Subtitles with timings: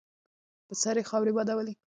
[0.67, 1.73] په سر یې خاورې بادولې.